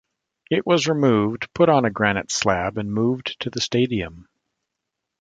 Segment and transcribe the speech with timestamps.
[0.49, 4.27] It was removed, put on a granite slab and moved to the stadium.